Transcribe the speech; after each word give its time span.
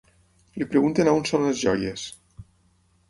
Li 0.61 0.67
pregunten 0.71 1.11
on 1.13 1.21
són 1.33 1.45
les 1.49 1.61
joies. 1.67 2.07